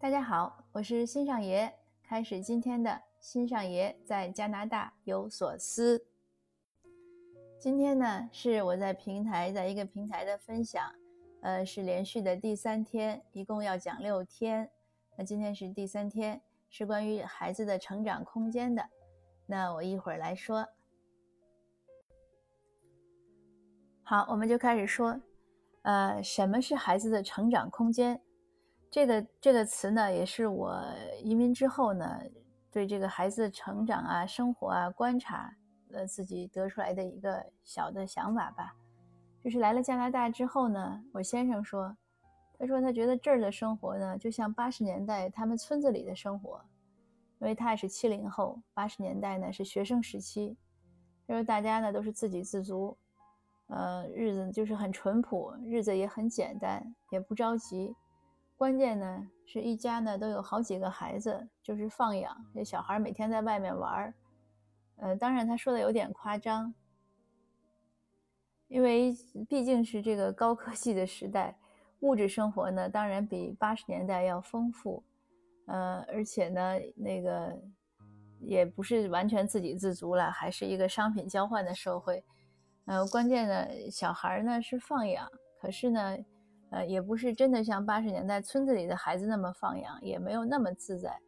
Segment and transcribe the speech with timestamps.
[0.00, 6.06] 大家好，我是新上爷，开始今天的新上爷在加拿大有所思。
[7.58, 10.88] 今天呢是我在平台在一个平台的分享，
[11.42, 14.70] 呃，是连续的第三天，一共要讲六天。
[15.16, 16.40] 那今天是第三天，
[16.70, 18.88] 是关于孩子的成长空间的。
[19.46, 20.64] 那我一会儿来说。
[24.04, 25.20] 好，我们就开始说，
[25.82, 28.22] 呃，什么是孩子的成长空间？
[28.90, 30.82] 这个这个词呢，也是我
[31.22, 32.20] 移民之后呢，
[32.70, 35.54] 对这个孩子成长啊、生活啊观察，
[35.92, 38.74] 呃，自己得出来的一个小的想法吧。
[39.44, 41.94] 就是来了加拿大之后呢，我先生说，
[42.58, 46.60] 他说他觉得这儿的生活呢，就像八十年代他们村子里的生活，
[47.40, 50.56] 因为他也是七零后，八十年代呢是学生时期，
[51.26, 52.96] 他说大家呢都是自给自足，
[53.66, 57.94] 呃，日子就是很淳朴，日子也很简单，也不着急。
[58.58, 64.14] 关键呢是一家呢都有好几个孩子，就是放养这小孩每天在外面玩儿，
[64.96, 66.74] 呃，当然他说的有点夸张，
[68.66, 69.16] 因为
[69.48, 71.56] 毕竟是这个高科技的时代，
[72.00, 75.04] 物质生活呢当然比八十年代要丰富，
[75.66, 77.56] 呃，而且呢那个
[78.40, 82.24] 也不是完全自给自足了，还是一个商品交换的社会，
[82.86, 86.18] 呃，关键呢小孩呢是放养，可是呢。
[86.70, 91.18] 呃，也不是真的像八十年代村子里的孩子那么放养，也没有那么自在，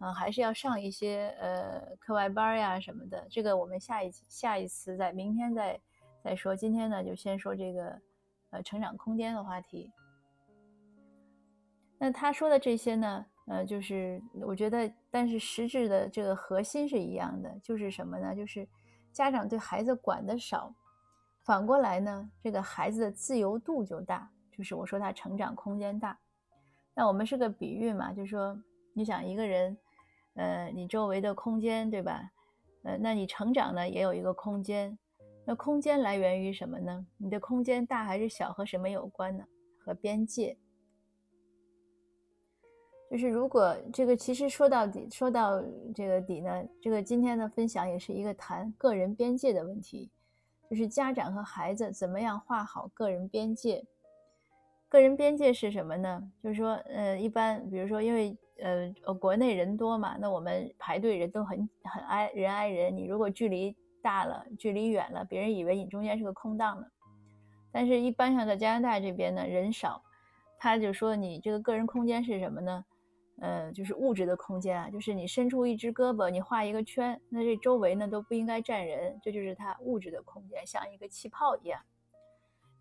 [0.00, 3.26] 嗯，还是要上一些呃课外班呀什么的。
[3.30, 5.80] 这个我们下一下一次在明天再
[6.22, 6.54] 再说。
[6.54, 8.00] 今天呢，就先说这个
[8.50, 9.90] 呃成长空间的话题。
[11.98, 18.34] 那他说的这些呢，呃，就是我觉得，但是实质的这个核心是一样的，就是什么呢？
[18.34, 18.68] 就是
[19.12, 20.74] 家长对孩子管的少，
[21.44, 24.28] 反过来呢，这个孩子的自由度就大。
[24.56, 26.18] 就是我说他成长空间大，
[26.94, 28.56] 那我们是个比喻嘛，就是说
[28.92, 29.76] 你想一个人，
[30.34, 32.30] 呃，你周围的空间对吧？
[32.84, 34.98] 呃，那你成长呢也有一个空间，
[35.44, 37.06] 那空间来源于什么呢？
[37.16, 39.44] 你的空间大还是小和什么有关呢？
[39.78, 40.56] 和边界。
[43.10, 45.62] 就是如果这个其实说到底说到
[45.94, 50.10] 这个底呢，这个今天的分享也是一个谈个人边界的问题，
[50.70, 53.84] 就是家长和孩子怎么样画好个人边界。
[54.92, 56.22] 个人边界是什么呢？
[56.42, 62.94] 就是说，呃，一般比如说，因为呃呃国内人多嘛，那我们排队人都很很挨人挨人。
[62.94, 66.86] 你如果距离大了，距离远了，别人以为你中间是个空档的。
[67.72, 70.02] 但是，一般像在加拿大这边呢，人少，
[70.58, 72.84] 他就说你这个个人空间是什么呢？
[73.40, 81.80] 呃，就是物质的空间啊，就是你伸出一只胳膊，你画一个圈，那这周围呢都不应该站人，这就是他物质的空间，像一个气泡一样。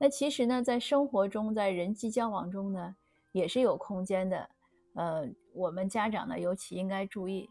[0.04, 2.96] 那其实呢，在生活中，在人际交往中呢，
[3.34, 4.50] 也是有空间的。
[4.96, 7.48] 呃，我们家长呢，尤其应该注意。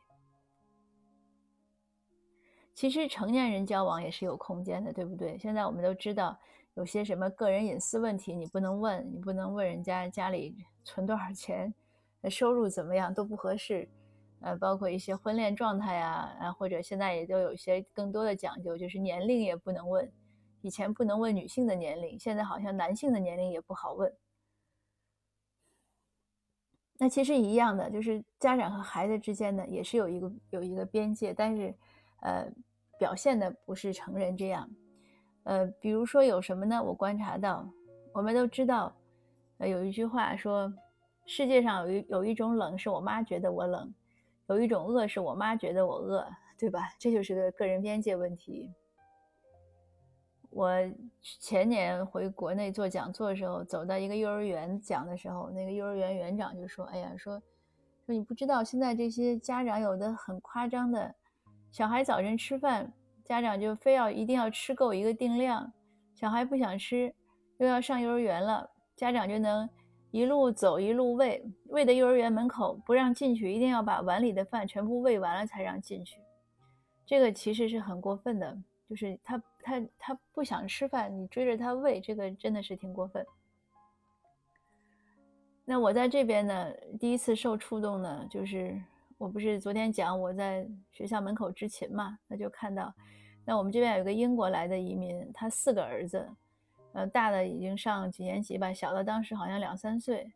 [2.75, 5.39] 其实成年人交往也是有空间的，对不对？
[5.39, 6.37] 现在我们都知道，
[6.75, 11.73] 有些什么个人隐私问题，你不能问，你不能问人家家里存多少钱，
[12.29, 13.89] 收入怎么样都不合适。
[14.41, 20.11] 呃，包括一些婚恋状态呀，啊，或者现在也都有一些更多的讲究，就是年龄也不能问。
[20.63, 24.13] 以前不能问女性的年龄，现在好像男性的年龄也不好问。
[26.99, 31.75] 那其实一样的，就是家长和孩子之间呢，也是有一个有一个边界，但是，
[32.21, 32.47] 呃，
[32.99, 34.71] 表现的不是成人这样。
[35.45, 36.83] 呃，比如说有什么呢？
[36.83, 37.67] 我观察到，
[38.13, 38.95] 我们都知道，
[39.57, 40.71] 呃，有一句话说，
[41.25, 43.95] 世界上有一有一种冷是我妈觉得我冷，
[44.49, 46.29] 有一种饿是我妈觉得我饿，
[46.59, 46.93] 对吧？
[46.99, 48.71] 这就是个个人边界问题。
[50.51, 50.71] 我
[51.41, 57.41] 前年回国内做讲座的时候，走到一个幼儿园讲的时候，那个幼儿园园长就说：“哎呀，说
[58.05, 61.15] 说你不知道，现在这些家长有的很夸张的，
[61.71, 62.93] 小孩早晨吃饭，
[63.25, 65.73] 家长就非要一定要吃够一个定量，
[66.15, 67.15] 小孩不想吃，
[67.59, 69.69] 又要上幼儿园了，家长就能
[70.11, 76.21] 一路走一路喂，喂的幼儿园门口不让进去，一定要把碗里的饭全部喂完了才让进去，
[77.07, 78.59] 这个其实是很过分的。”
[78.91, 83.25] 就是他他他不想吃饭，你追着他喂，这个真的是挺过分。
[85.65, 88.81] 那我在这边呢，第一次受触动呢，就是
[89.19, 92.93] 我不是昨天讲我在学校门口执勤嘛，那就看到，
[93.45, 96.29] 那我们这边有个英国来的移民，他四个儿子，
[96.93, 100.33] 呃，大的已经上几年级吧，小的当时好像两三岁，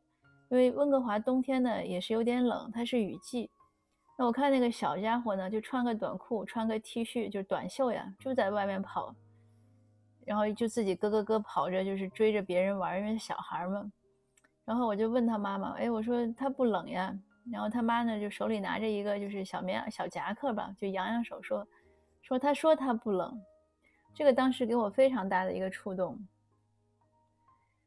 [0.48, 3.50] 因为温哥华冬天呢也是有点冷，它是雨季。
[4.16, 9.14] 那我看那个小家伙呢，就穿个短裤，穿个 T 恤，就是短袖呀，就在外面跑，
[10.24, 13.90] 然后就自己咯咯咯跑着，就是追着别人玩，因为小孩嘛。
[14.64, 17.12] 然后我就问他妈妈：“哎，我说他不冷呀？”
[17.52, 21.66] 然后他妈呢就手里拿着一个就是小棉小夹克吧，就扬扬手说，
[22.22, 23.38] 说他说他不冷，
[24.14, 26.18] 这个当时给我非常大的一个触动。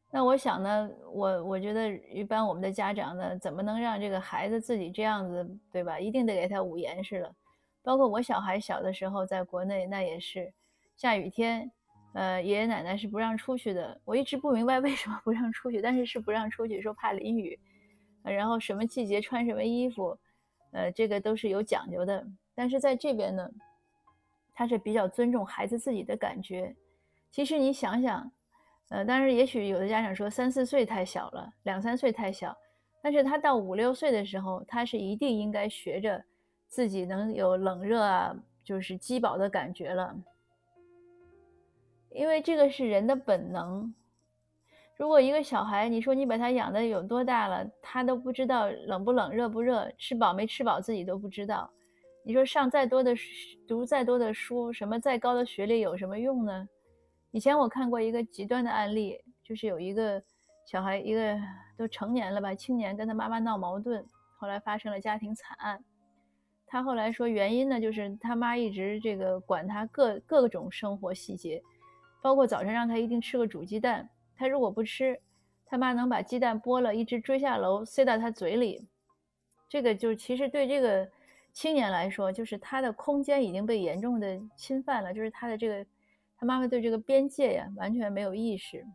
[0.10, 6.00] 那我想呢，我我觉得一般我们的家长呢，怎么能让这个孩子自己这样子，对吧？
[6.00, 7.36] 一定得给他捂严实了。
[7.84, 10.52] 包括我小孩小的时候，在国内那也是
[10.96, 11.70] 下雨天，
[12.14, 14.00] 呃，爷爷奶奶是不让出去的。
[14.06, 17.60] 我一直不明白为什么不让出去，但是是不让出去，说怕淋雨。
[18.24, 20.18] 然后什么季节穿什么衣服，
[20.72, 22.26] 呃，这个都是有讲究的。
[22.56, 23.50] 但是在这边呢，
[24.54, 26.74] 他是比较尊重孩子自己的感觉。
[27.30, 28.32] 其实你想想。
[28.90, 32.58] 呃，但是也许有的家长说三四岁太小了，两三岁太小，
[33.02, 36.24] 但是他到五六岁的时候，他是一定应该学着
[36.68, 40.16] 自己能有冷热啊，就是饥饱的感觉了，
[42.12, 43.94] 因为这个是人的本能。
[44.96, 51.70] 如果一个小孩，你说你把他养的有多大了，他都不知道冷不冷、热不热、吃饱没吃饱，自己都不知道，
[52.24, 53.14] 你说上再多的
[53.68, 56.68] 读再多的书，什么再高的学历有什么用呢？
[57.38, 60.20] 以前我看过一个极端的案例，就是有一个
[60.66, 61.40] 小孩，一个
[61.78, 64.04] 都成年了吧，青年跟他妈妈闹矛盾，
[64.40, 65.80] 后来发生了家庭惨案。
[66.66, 71.62] 他后来说原因呢，就是他妈一直这个管他各各种生活细节，
[72.24, 75.22] 包括早晨让他一定吃个煮鸡蛋，他如果不吃，
[75.68, 78.84] 他妈能把鸡蛋剥了，一直追下楼塞到他嘴里。
[79.70, 81.08] 这个就其实对这个
[81.54, 85.86] 青年来说，就是他的空间已经被严重的侵犯了，就是他的这个。
[86.38, 88.86] 他妈妈对这个边界呀完全没有意识，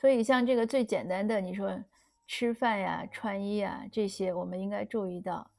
[0.00, 1.82] 所以像这个最简单的，你说
[2.26, 5.50] 吃饭呀、穿衣啊这些，我们应该注意到。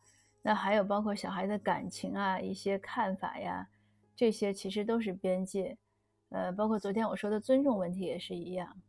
[0.42, 3.70] 那还有包括小孩的感情啊、一些看法呀，
[4.16, 5.78] 这些其实都是边界。
[6.30, 8.82] 呃，包括昨天我说的尊重问题也是一样。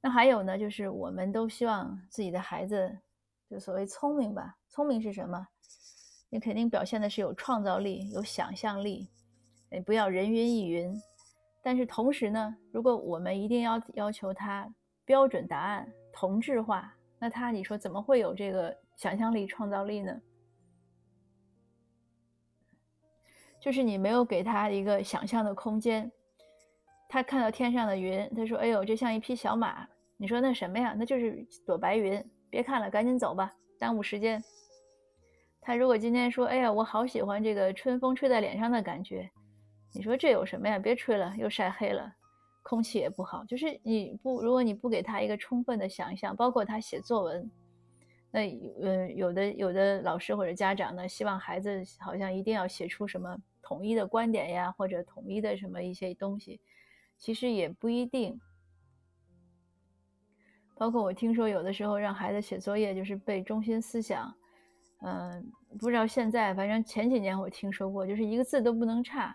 [0.00, 2.98] 那还有呢，就是我们都希望自己的孩子
[3.50, 4.56] 就所谓聪明吧？
[4.68, 5.46] 聪明是什么？
[6.28, 9.08] 你肯定表现的是有创造力、有想象力。
[9.70, 10.94] 哎，不要人云亦云。
[11.62, 14.72] 但是同时呢，如果我们一定要要求他
[15.04, 20.20] 标准答案、同质化，那他你说怎么会有这个想象力、创造力呢？
[23.60, 26.10] 就是你没有给他一个想象的空间。
[27.08, 29.86] 他看到天上的云，他说：“哎呦，这像一匹小马。”
[30.18, 30.94] 你说那什么呀？
[30.96, 32.24] 那就是朵白云。
[32.48, 34.42] 别看了，赶紧走吧，耽误时间。
[35.60, 39.28] 他如果今天说：“哎呀，我好喜欢这个春风吹在脸上的感觉。”
[39.92, 40.78] 你说这有什么呀？
[40.78, 42.14] 别吹了，又晒黑了，
[42.62, 43.44] 空气也不好。
[43.44, 47.50] 就是你不，如果你不给他一个充分的想象，包括他写作文，
[48.30, 48.40] 那
[48.82, 56.60] 呃，有的有的老师或者家长呢，希望孩子好像一定要写出什么统一的观点呀，或者统一的什么一些东西，
[57.16, 58.38] 其实也不一定。
[60.76, 64.30] 包括我听说有的时候让孩子写作业就是背中心思想，
[65.00, 69.34] 嗯，不知道现在，反正前几年我听说过，就是一个字都不能差。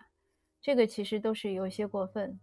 [0.62, 2.38] 这个其实都是有些过分，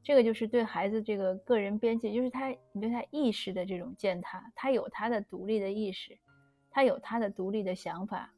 [0.00, 6.16] 这个就是对孩子这个个人边界，就是他你对他意识的这种践踏，他有他的独立的意识，
[6.70, 8.32] 他有他的独立的想法，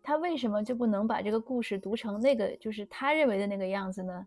[0.00, 4.26] 他为什么就不能把这个故事读成那个就是他认为的那个样子呢？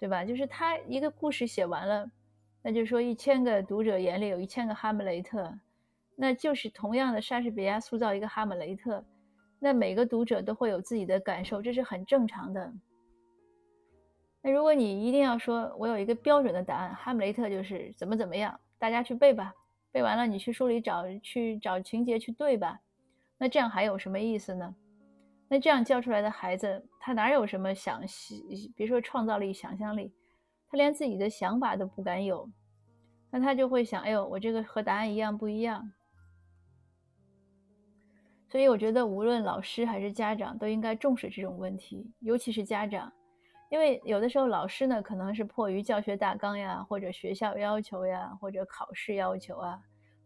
[0.00, 0.24] 对吧？
[0.24, 2.10] 就是他一个故事写完了，
[2.62, 5.52] 那就是说一千个读者眼里有一千个哈姆雷特，
[6.16, 9.04] 那就是同样的莎士比亚塑造一个哈姆雷特，
[9.60, 12.72] 那每个读者都会有自己的感受，这是很正常的。
[14.40, 19.52] 那如果你一定要说，我有一个标准的答案，哈姆雷特就是怎么怎么样，大家去背吧，
[19.90, 22.80] 背完了你去书里找去找情节去对吧？
[23.36, 24.74] 那这样还有什么意思呢？
[25.48, 28.02] 那这样教出来的孩子，他哪有什么想，
[28.76, 30.12] 别说创造力、想象力，
[30.70, 32.48] 他连自己的想法都不敢有，
[33.30, 35.90] 那他就会想，哎呦，我这个和答案一样不一样？
[38.50, 43.12] 所以我觉得，无论老师还是家长，都应该重视这种问题，尤其是家长。
[43.70, 49.78] 因为有的时候老师呢，可能是迫于教学大纲呀，或者学校要求呀，或者考试要求啊，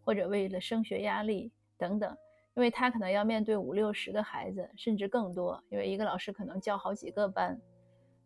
[0.05, 2.17] 或者为了升学压力等等，
[2.55, 7.61] 因为他可能要面对五六十个孩子，甚至更多，因为一个老师可能教好几个班。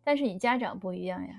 [0.03, 1.33] 但是你家长不一样呀，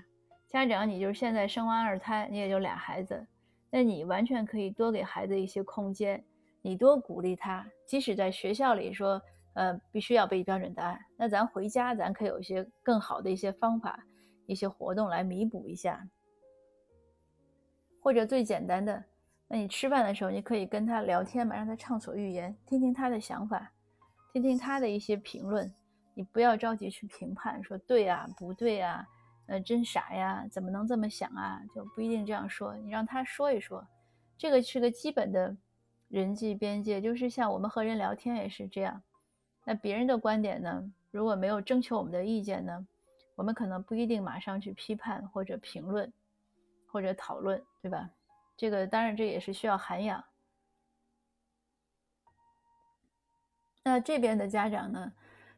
[0.49, 3.25] 家长你就是现在生完二胎，你也就俩孩子，
[3.71, 6.25] 那你完全可以多给孩子一些空间，
[6.63, 9.23] 你多鼓励他，即使在学校里说。
[9.59, 10.97] 呃，必须要背标准答案。
[11.17, 13.99] 那咱回家，咱可以有一些更好的一些方法、
[14.47, 16.01] 一些活动来弥补一下。
[18.01, 19.05] 或者最简单的，
[19.49, 23.73] 那你吃饭的时候，你可以跟他聊天嘛，让他畅所欲言，听听他的想法，
[24.33, 25.69] 听听他的一些评论。
[26.15, 29.05] 你不要着急去评判，说对呀、不对呀，
[29.49, 31.61] 呃，真傻呀，怎么能这么想啊？
[31.75, 32.77] 就不一定这样说。
[32.77, 33.85] 你让他说一说，
[34.37, 35.57] 这个是个基本的
[36.07, 39.03] 人际边界，就是像我们和人聊天也是这样。
[39.69, 42.87] 那别人的观点呢，如果没有征求我们的意见呢，
[43.35, 46.11] 我们可能不一定马上去批判或者评论
[46.91, 48.09] 或者讨论，对吧？
[48.57, 50.25] 这个当然这也是需要涵养。
[53.85, 55.13] 那这边的家长呢，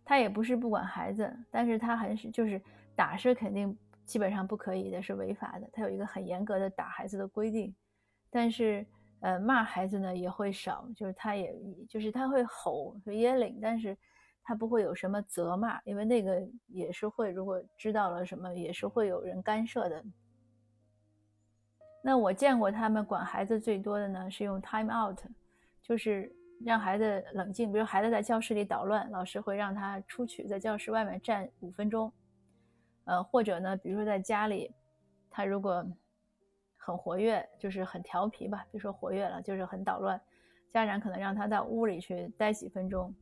[0.05, 2.61] 他也不是不管孩子，但是他还是就是
[2.97, 5.71] 打是肯定基本上不可以的，是违法的。
[5.73, 7.73] 他有一个很严格的打孩子的规定，
[8.29, 8.85] 但是
[9.21, 11.55] 呃骂孩子呢也会少，就是他也
[11.89, 13.97] 就是他会吼，会 yelling，，但是
[14.43, 20.05] 他不会有什么责骂，因为那个也是会如果知道了什么也是会有人干涉的。
[22.03, 25.19] 那我见过他们管孩子最多的呢是用 time out，
[25.83, 26.35] 就是。
[26.63, 32.13] 让孩子冷静，比如孩子在教室里捣乱，老师会让他出去，在教室外面站五分钟。
[33.07, 34.71] 呃，或者呢，比如说在家里，
[35.31, 35.83] 他如果
[36.83, 40.21] 很活跃，就是很调皮吧，别说活跃了，就是很捣乱，
[40.69, 43.15] 家长可能让他到屋里去待几分钟，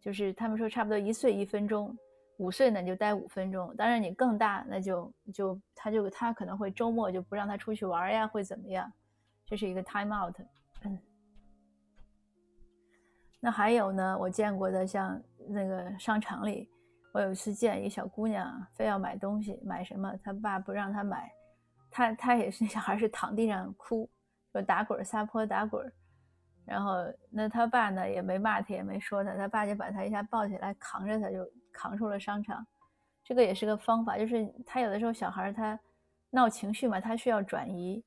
[0.00, 1.94] 就是他们说差不多一岁一分钟，
[2.38, 3.74] 五岁呢就待五分钟。
[3.76, 8.90] 当然你更大，那就就他就他可能会周末就不让他出去玩呀，会怎么样？
[9.44, 10.36] 这是一个 time out。
[10.84, 10.98] 嗯。
[13.40, 14.16] 那还有呢？
[14.20, 16.68] 我见过的，像那个商场里，
[17.12, 20.14] 我有一次见一个小姑娘，非要买东西，买什么？
[20.22, 21.32] 她爸不让她买，
[21.90, 24.08] 他他也是 小孩，是躺地上哭，
[24.52, 25.92] 说打滚撒泼打滚，
[26.64, 26.94] 然后
[27.30, 32.66] 那他爸呢也没骂他，也没说他，他爸就把他一下抱起来，扛着他就扛出了商场。
[33.24, 35.78] 这个也是个方法，就是他有的时候小孩他
[36.30, 38.02] 闹情绪嘛，他需要转移。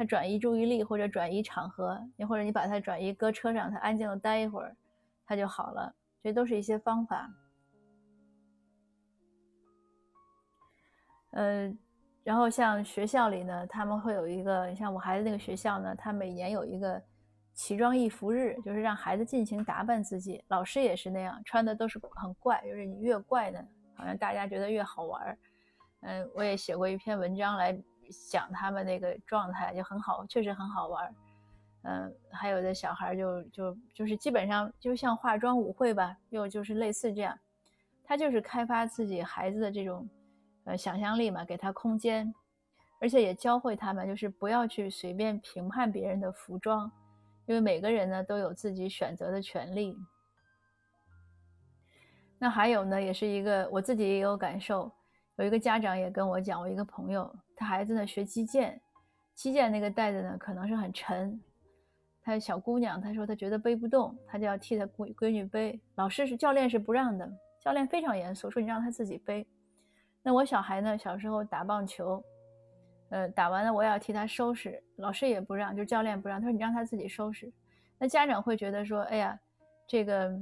[0.00, 4.76] 他转移注意力或者转移场合，你或者你把他转移搁车上，他安静的待一会儿，
[5.26, 5.92] 他就好了。
[6.22, 7.28] 这都是一些方法。
[11.32, 11.68] 呃，
[12.28, 17.02] 然后像学校里呢，他们会有一个，像我孩子那个学校呢，他每年有一个
[17.54, 20.44] 奇装异服日，就是让孩子尽情打扮自己。
[20.48, 23.58] 老师也是那样，穿的都是很怪，就是你越怪呢，
[23.94, 25.38] 好像大家觉得越好玩。
[26.02, 27.74] 嗯，我也写过一篇文章来。
[28.30, 31.14] 讲他们那个状态就很好，确实很好玩
[31.82, 37.38] 嗯，还有的小孩就就就是基本上就像化妆舞会吧，又就是类似这样，
[38.02, 40.08] 他就是开发自己孩子的这种
[40.68, 42.32] 呃想象力嘛，给他空间，
[43.00, 46.90] 而且也教会他们就是不要去随便评判别人的服装，
[47.46, 49.96] 因为每个人呢都有自己选择的权利。
[52.38, 54.92] 那还有呢，也是一个我自己也有感受。
[55.36, 58.80] 有一个家长也跟我讲，我一个朋友，他孩子呢学击剑，
[59.34, 61.40] 击剑那个袋子呢可能是很沉，
[62.22, 67.26] 他小姑娘，她说她觉得背不动，她就要替她闺闺女背，老师是教练是不让的，
[67.60, 69.46] 教练非常严肃，说你让她自己背。
[70.28, 72.22] 那我小孩呢小时候打棒球，
[73.08, 77.50] 呃打完了我也要替他收拾，老师也不让，就教练不让，他说你让他自己收拾。
[77.98, 79.40] 那家长会觉得说，哎呀，
[79.86, 80.38] 这个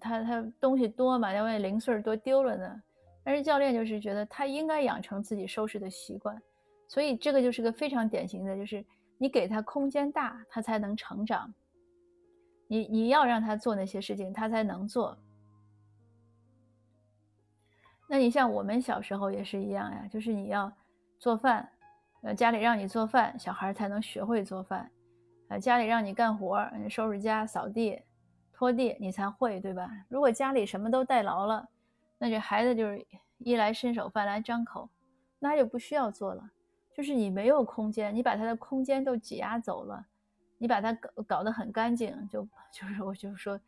[0.00, 2.82] 他他东西多嘛，要万一零碎多丢了呢？
[3.22, 6.40] 但是教练就是觉得他应该养成自己收拾的习惯，
[6.88, 8.82] 所以这个就是个非常典型的，就是
[9.18, 11.52] 你给他空间大，他才能成长。
[12.66, 15.18] 你你要让他做那些事情，他才能做。
[18.10, 20.72] 那你像我们小时候也是一样呀，就是你要
[21.18, 21.68] 做饭，
[22.22, 24.90] 呃，家里让你做饭，小孩才能学会做饭。
[25.48, 28.00] 呃，家里让你干活，收拾家、扫地、
[28.52, 29.90] 拖地，你才会，对吧？
[30.08, 31.68] 如果家里什么都代劳了。
[32.18, 33.06] 那这孩子就是
[33.38, 34.88] 衣来伸手饭来张口，
[35.38, 36.50] 那就不需要做了。
[36.94, 40.04] 就是你没有空间，你把他的空间都挤压走了，
[40.56, 43.60] 你把他搞搞得很干净，就 就是我就说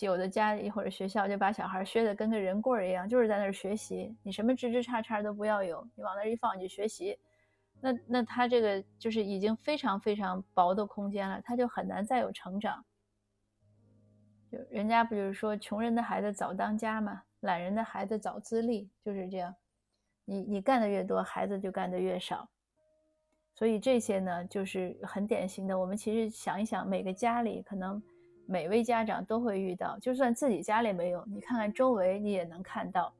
[0.00, 7.18] 有的家里或者学校就把小孩削得跟个人棍儿一样，就是在那儿学习，你什么枝枝叉叉都不要有，你往那儿一放你就学习。
[7.80, 12.84] 那那他这个就是已经非常非常薄的空间了，他就很难再有成长。
[14.50, 17.22] 就人家不就是说，穷人的孩子早当家嘛。
[17.40, 19.54] 懒人的孩子早自立，就是这样。
[20.24, 22.48] 你你干的越多，孩子就干的越少。
[23.54, 25.78] 所以这些呢，就是很典型的。
[25.78, 28.02] 我们其实想一想，每个家里可能
[28.46, 33.12] 每位家长都会遇到，就算自己家里没有，你看看周围，你也能看到。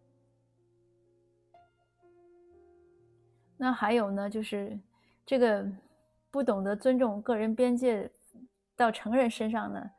[3.56, 4.78] 那还有呢，就是
[5.24, 5.66] 这个
[6.30, 8.10] 不懂得尊重个人边界，
[8.76, 9.90] 到成人身上呢。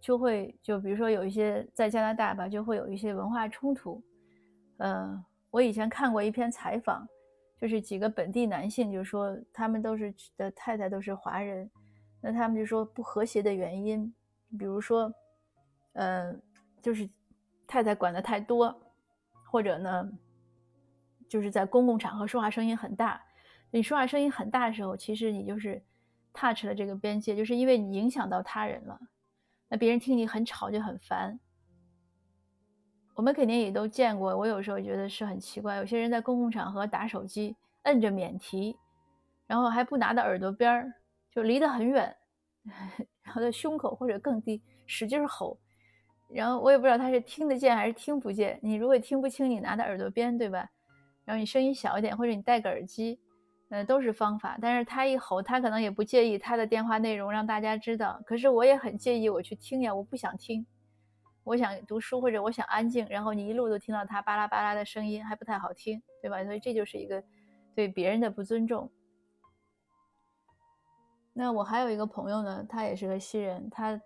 [0.00, 4.00] 就会就比如说有一些在加拿大吧，就会有一些文化冲突。
[4.76, 7.04] 呃，我以前看过一篇采访，
[7.60, 11.68] 就是几个本地男性，就说他们都是的太太都是华人，
[12.20, 14.14] 那他们就说不和谐的原因，
[14.56, 15.12] 比如说，
[15.94, 16.32] 呃，
[16.80, 17.08] 就是
[17.66, 18.74] 太太管的太多，
[19.44, 20.10] 或者呢，
[21.28, 23.20] 就是在公共场合说话声音很大。
[23.70, 25.82] 你说话声音很大的时候，其实你就是
[26.32, 28.98] touch 了这个边界，就是因为你影响到他人了。
[29.68, 31.38] 那别人听你很吵就很烦。
[33.14, 38.78] 我们肯定也都见过，我有时候觉得是很奇怪，有些人在公共场合打手机，摁着免提，
[39.46, 40.94] 然后还不拿到耳朵边儿，
[41.30, 42.16] 就离得很远，
[43.22, 45.58] 然后在胸口或者更低使劲吼，
[46.28, 48.58] 然后我也不知道他是听得见还是听不见。
[48.62, 50.68] 你如果听不清，你拿在耳朵边，对吧？
[51.24, 53.18] 然后你声音小一点，或者你戴个耳机。
[53.70, 58.18] 呃，都是方法，但是他一吼，他可能也不介意他的电话内容让大家知道。
[58.24, 60.66] 可是我也很介意，我去听呀，我不想听，
[61.44, 66.42] 我想读书或者我想安静，然后你一路都听到他巴拉巴拉的声音，还不太好听，对吧？
[66.44, 67.22] 所以这就是一个
[67.74, 68.90] 对别人的不尊重。
[71.40, 73.98] 那我还有一个朋友呢，他也是个新人，他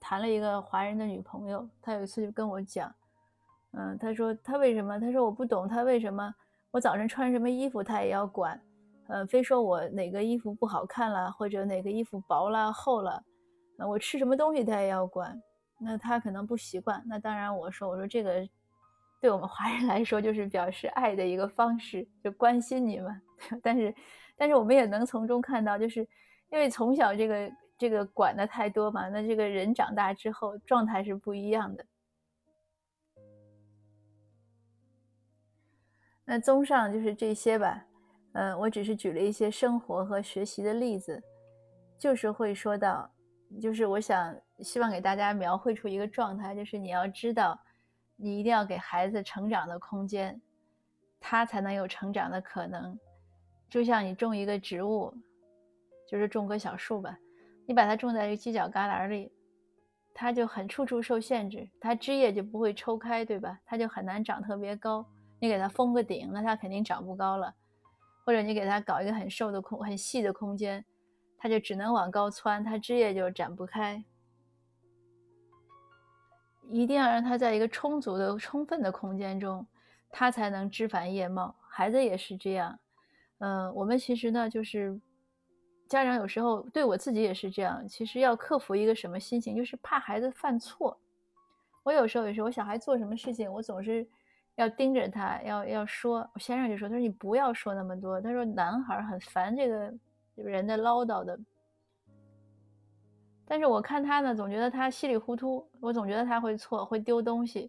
[0.00, 2.92] 谈了一个华人的女朋友，他有一次就跟我讲，
[3.74, 4.98] 嗯，他说他为什么？
[4.98, 6.34] 他说我不懂他为什么，
[6.72, 8.60] 我早上穿什么衣服他也要管。
[9.06, 13.22] 呃，非说我哪个衣服不好看了，或者哪个衣服薄了、厚了，
[13.78, 15.40] 那我吃什么东西他也要管，
[15.78, 17.00] 那他可能不习惯。
[17.06, 18.44] 那当然，我说我说这个，
[19.20, 23.22] 对我们华人来说就是表示爱的一个方式，就关心你们。
[23.62, 23.94] 但是，
[24.36, 26.04] 但是我们也能从中看到，就是
[26.54, 31.84] 因为从小这个这个管的太多嘛，那这个人长大之后状态是不一样的。
[36.24, 37.84] 那综上就是这些吧。
[38.34, 41.20] 嗯，我只是举了一些生活和学习的例子，
[41.98, 43.12] 就是会说到，
[43.60, 47.58] 就是我想希望给大家描绘出一个状态，就是你要知道，
[48.14, 50.40] 你一定要给孩子成长的空间，
[51.18, 52.96] 他才能有成长的可能。
[53.68, 55.12] 就像你种一个植物，
[56.14, 57.18] 就是种棵小树吧，
[57.66, 59.32] 你把它种在一个犄角旮旯里，
[60.14, 63.58] 它就很处处受限制，它枝叶就不会抽开，对吧？
[63.66, 65.04] 它就很难长特别高。
[65.40, 67.52] 你给它封个顶，那它肯定长不高了。
[68.24, 70.84] 或者你给它搞一个很瘦的空、很细的空间，
[71.36, 74.04] 它就只能往高窜，它枝叶就展不开。
[76.70, 79.66] 一定要让它在一个充足的、充分的空间中，
[80.10, 81.56] 它才能枝繁叶茂。
[81.68, 82.78] 孩子也是这样。
[83.38, 84.96] 嗯，我们其实呢，就是
[85.94, 87.86] 家长有时候对我自己也是这样。
[87.88, 90.98] 其实要克服一个什么心情，就是怕孩子犯错。
[91.82, 94.06] 我有时候也是，我小孩做什么事情，我总是。
[94.56, 96.18] 要盯着他，要要说。
[96.32, 98.20] 我先生就说：“他说你不要说那么多。
[98.20, 99.92] 他说男孩很烦这个
[100.36, 101.36] 人的唠叨的。
[103.44, 105.68] 但是我看他呢，总觉得他稀里糊涂。
[105.80, 107.68] 我总觉得他会错，会丢东西。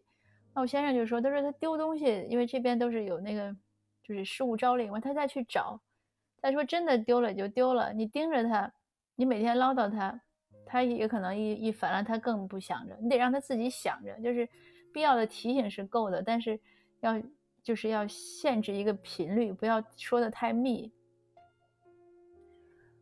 [0.54, 3.52] 那我先生就说：他说他丢东西，因为这边都是有那个
[4.04, 5.82] 就是失物招领嘛，他再去找。
[6.46, 8.72] 再说真的丢了就丢了，你盯着他，
[9.16, 10.22] 你每天唠叨他，
[10.64, 12.96] 他也可能一一烦了，他更不想着。
[13.02, 14.48] 你得让他自己想着，就是
[14.94, 16.60] 必要的提醒是够的，但是。”
[17.02, 17.22] 要
[17.62, 20.92] 就是要限制一个频率，不要说的太密。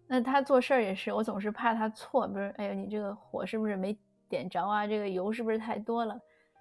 [0.07, 2.53] 那他做事儿也是，我总是怕他错，不是？
[2.57, 4.85] 哎呀，你这个火是不是没点着啊？
[4.85, 6.19] 这个油是不是太多了？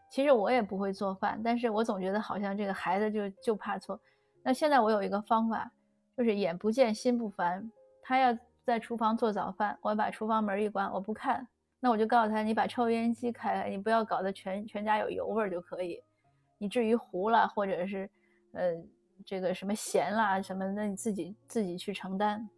[0.09, 3.99] 其实我也不会做饭，但是我总觉得好像这个孩子就就怕错。
[4.45, 5.69] 那现在我有一个方法，
[6.17, 7.71] 就是眼不见心不烦。
[8.03, 11.47] 他要在厨房做早饭，我把厨房门一关，我不看，
[11.81, 16.03] 那我就告诉他，你把抽油烟机开开，你不要搞得全全家有油味儿就可以。
[16.59, 18.09] 你至于糊了，或者是，
[18.53, 18.75] 呃，
[19.27, 22.49] 这个什么咸啦什么，那你自己自己去承担。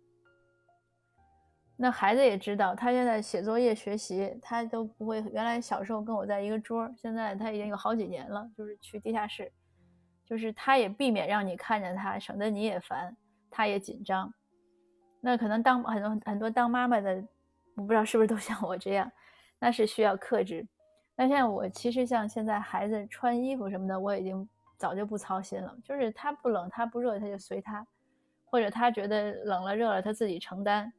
[1.76, 5.20] 那孩子也知道，他现在写作业学习，他都不会。
[5.32, 9.50] 原来小时候跟我在一个桌，现在他已经有好几年了，就是去地下室，
[10.24, 13.16] 就是他也避免让你看见他，省得你也烦，
[13.54, 14.34] 他也紧张。
[15.20, 17.24] 那可能当很多很多当妈妈的，
[17.76, 19.08] 我不知道是不是都像我这样，
[19.60, 20.66] 那是需要克制。
[21.14, 25.72] 那像我其实像现在孩子穿衣服什么的，我已经早就不操心了。
[25.84, 27.86] 就是他不冷他不热他就随他，
[28.44, 30.92] 或者他觉得冷了热了他自己承担。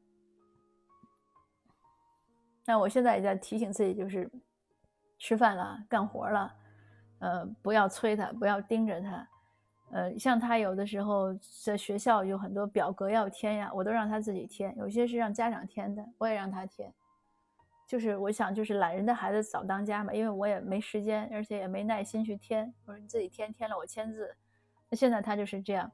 [2.66, 4.32] 那我现在也在提醒自己，就是
[5.20, 6.56] 吃饭了干活了，
[7.20, 9.28] 呃，不要催他，不要盯着他。
[9.96, 16.94] 呃，像他有的时候在学校有很多表格要填呀，我都让他自己填，有些是让家长填的，我也让他填。
[17.88, 22.74] 就是我想，就是懒人的孩子早当家嘛，因为我也没时间，而且也没耐心去填。
[22.84, 24.36] 我说你自己填，填了我签字。
[24.90, 25.90] 那现在他就是这样，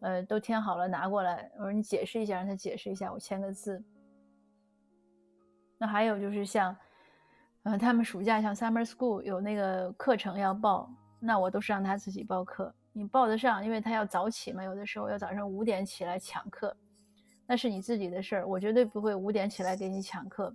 [0.00, 1.48] 呃，都填好了拿过来。
[1.58, 3.80] 我说你解释一下，让他解释一下，我签个字。
[5.78, 6.76] 那还有就是像，
[7.62, 12.74] 呃，他们暑假像 summer school 有那个课程要报，那我都是让他自己报课。
[12.92, 16.76] 你报得上，因为他要早起嘛，有的时候要早上五点起来抢课，
[17.46, 20.54] 那是你自己的事儿，我绝对不会五点起来给你抢课。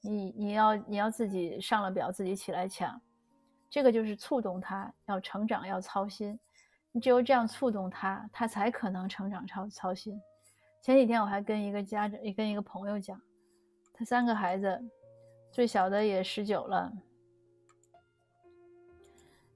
[0.00, 3.00] 你你要你要自己上了表，自己起来抢，
[3.68, 6.38] 这个就是触动他要成长，要操心。
[6.92, 10.20] 你只有这样触动他，他才可能成长操操心。
[10.82, 13.20] 前几天我还跟一个家长，跟一个朋友讲，
[13.92, 14.82] 他三个孩子，
[15.52, 16.90] 最小的也十九了。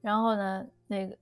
[0.01, 1.17] 然后呢，那个，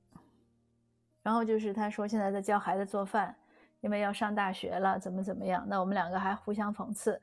[1.22, 3.34] 然后就是他说现在在教孩子做饭，
[3.80, 5.64] 因为要上大学了，怎么怎么样？
[5.68, 7.20] 那我们两个还互相讽刺。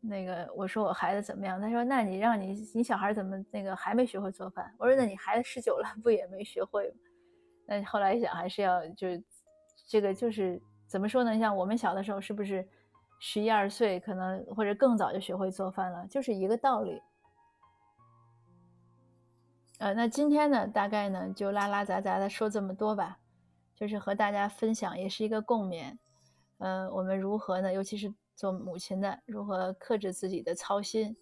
[0.00, 1.60] 那个我说我孩子怎么样？
[1.60, 4.74] 他说那你让你你小孩怎么那个还没学会做饭？
[4.78, 6.96] 我说那你孩子十九了不也没学会吗？
[7.66, 9.22] 那后来一想还是要就是
[9.86, 11.38] 这个就是怎么说呢？
[11.38, 12.66] 像我们小的时候是不是
[13.20, 16.06] 十一二岁可能或者更早就学会做饭了？
[16.08, 17.00] 就是一个道理。
[19.78, 23.18] 呃，那今天呢，大概呢就拉拉杂杂的说这么多吧，
[23.80, 25.96] 就是和大家分享，也是一个共勉。
[26.58, 27.72] 呃，我们如何呢？
[27.72, 31.16] 尤其是做母亲的，如何克制自己的操心，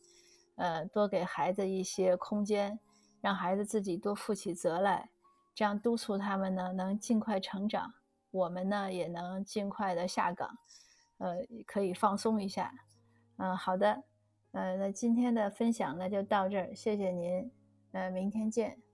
[0.57, 2.81] 呃，多给孩子一些空间，
[3.21, 5.09] 让孩子自己多负起责来，
[5.55, 7.95] 这样督促他们呢能尽快成长，
[8.33, 10.59] 我们呢也能尽快的下岗，
[11.19, 12.73] 呃，可以放松一下。
[13.37, 14.03] 嗯，好的，
[14.51, 17.49] 呃，那今天的分享呢就到这儿，谢谢您。
[17.93, 18.88] 呃，明天见。